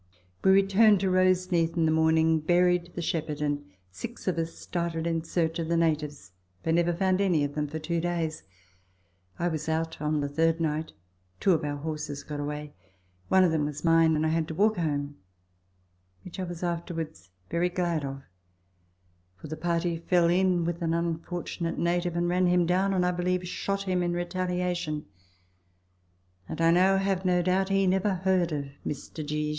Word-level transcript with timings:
We 0.43 0.49
returned 0.49 0.99
to 1.01 1.11
Rosencath 1.11 1.77
in 1.77 1.85
the 1.85 1.91
morning, 1.91 2.39
buried 2.39 2.91
the 2.95 3.03
shepherd, 3.03 3.39
and 3.39 3.63
six 3.91 4.27
of 4.27 4.39
us 4.39 4.53
started 4.55 5.05
in 5.05 5.23
search 5.23 5.59
of 5.59 5.67
the 5.67 5.77
natives, 5.77 6.31
but 6.63 6.73
never 6.73 6.91
found 6.91 7.21
any 7.21 7.43
of 7.43 7.53
them 7.53 7.67
for 7.67 7.77
two 7.77 7.99
days. 8.01 8.41
I 9.37 9.47
was 9.47 9.69
out 9.69 10.01
on 10.01 10.19
the 10.19 10.27
third 10.27 10.59
night; 10.59 10.93
two 11.39 11.53
of 11.53 11.63
our 11.63 11.75
horses 11.75 12.23
got 12.23 12.39
away; 12.39 12.73
one 13.27 13.43
of 13.43 13.51
them 13.51 13.63
was 13.63 13.85
mine, 13.85 14.15
and 14.15 14.25
I 14.25 14.29
had 14.29 14.47
to 14.47 14.55
Avalk 14.55 14.77
home, 14.77 15.17
which 16.25 16.39
I 16.39 16.45
was 16.45 16.63
afterwards 16.63 17.29
very 17.51 17.69
glad 17.69 18.03
of, 18.03 18.23
for 19.37 19.49
the 19.49 19.55
party 19.55 19.99
fell 19.99 20.29
in 20.31 20.65
with 20.65 20.81
an 20.81 20.95
unfortunate 20.95 21.77
native 21.77 22.15
and 22.15 22.27
ran 22.27 22.47
him 22.47 22.65
down, 22.65 22.91
and 22.95 23.05
I 23.05 23.11
believe 23.11 23.47
shot 23.47 23.83
him 23.83 24.01
in 24.01 24.13
retaliation 24.13 25.05
(and 26.49 26.59
I 26.59 26.71
now 26.71 26.97
have 26.97 27.23
no 27.23 27.43
doubt 27.43 27.69
he 27.69 27.85
never 27.85 28.15
heard 28.15 28.51
of 28.51 28.65
Mr. 28.83 29.23
G.' 29.23 29.41